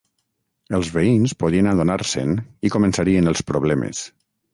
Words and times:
Els 0.77 0.87
veïns 0.95 1.35
podien 1.43 1.69
adonar-se'n 1.71 2.33
i 2.69 2.73
començarien 2.77 3.33
els 3.33 3.45
problemes. 3.51 4.01